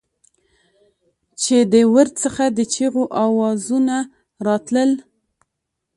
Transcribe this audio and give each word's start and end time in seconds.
چې 1.41 1.57
د 1.73 1.75
ورد 1.93 2.13
څخه 2.23 2.43
د 2.57 2.59
چېغو 2.73 3.03
اوزونه 3.23 3.95
راتلل. 4.47 4.91